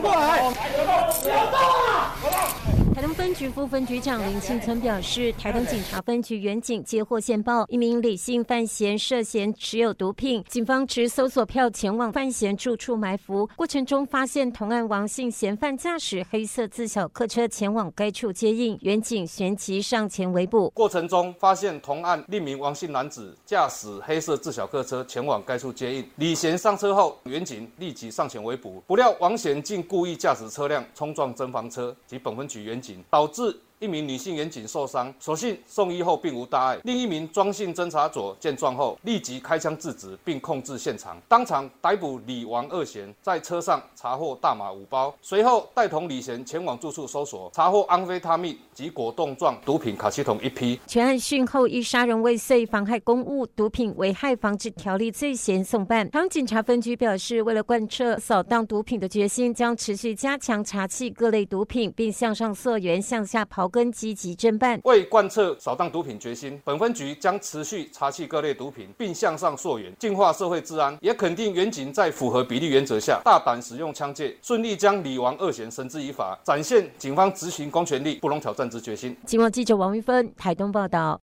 [0.00, 1.63] 过来。
[3.24, 20.68] 分局副分局长林庆存表示，台东警察分局员警接获线报，一名李姓犯嫌涉嫌持有毒品，警方持搜索票前往犯嫌住处埋伏，过程中发现同案王姓嫌犯驾驶黑色自小客车前往该处接应，员警旋即上前围捕。
[20.74, 33.02] 过程中发现同案另名王姓男子驾驶黑色自小客车前往该处接应，李贤上车后，员警立即上前围捕，不料王贤竟故意驾驶车辆冲撞侦防车及本分局员警。
[33.14, 36.78] 导致一名女性员警受伤，所幸送医后并无大碍。
[36.84, 45.14] 另一名庄姓侦查佐见状后，立即开枪制止并控制现场，当场逮捕李王二贤，在车上查获大麻五包。
[45.20, 50.80] 随后带同李贤前往住处搜索，查获安非他命及果冻状毒品卡西酮一批。
[50.86, 56.08] 全案讯后以杀人未遂、妨害公务、毒品危害防治条例罪嫌送办。
[56.10, 63.68] 台东警察分局表示，为了贯彻扫荡毒品的决心，将持续加强查缉各类毒品，并向上溯源、向下刨。
[63.74, 70.96] 跟积极侦办，为贯彻扫荡毒品决心，本分局将持续查缉各类毒品，并向上溯源，净化社会治安。
[71.00, 79.16] 也肯定远警在符合比例原则下，大胆使用枪械，顺利将李王二嫌绳之以法，展现警方执行公权力不容挑战之决心。
[79.26, 81.20] 新闻记者王玉芬台东报道。